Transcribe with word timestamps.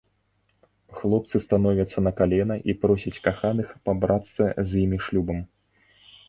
Хлопцы 1.01 1.41
становяцца 1.47 2.03
на 2.07 2.13
калена 2.21 2.57
і 2.73 2.77
просяць 2.85 3.13
каханых 3.27 3.69
пабрацца 3.91 4.43
з 4.73 4.83
імі 4.87 4.97
шлюбам! 5.11 5.39